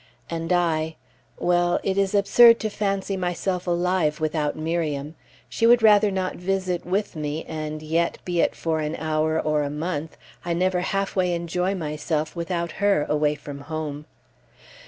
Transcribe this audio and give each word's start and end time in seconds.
And 0.31 0.51
I 0.51 0.95
well, 1.37 1.79
it 1.83 1.95
is 1.95 2.15
absurd 2.15 2.59
to 2.61 2.71
fancy 2.71 3.15
myself 3.15 3.67
alive 3.67 4.19
without 4.19 4.55
Miriam. 4.55 5.13
She 5.47 5.67
would 5.67 5.83
rather 5.83 6.09
not 6.09 6.37
visit 6.37 6.87
with 6.87 7.15
me, 7.15 7.45
and 7.47 7.83
yet, 7.83 8.17
be 8.25 8.41
it 8.41 8.55
for 8.55 8.79
an 8.79 8.95
hour 8.95 9.39
or 9.39 9.61
a 9.61 9.69
month, 9.69 10.17
I 10.43 10.53
never 10.53 10.79
halfway 10.81 11.35
enjoy 11.35 11.75
myself 11.75 12.35
without 12.35 12.71
her, 12.81 13.05
away 13.09 13.35
from 13.35 13.59
home. 13.59 14.05